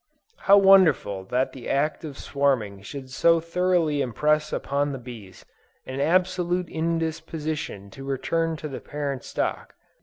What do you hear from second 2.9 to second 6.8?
so thoroughly impress upon the bees, an absolute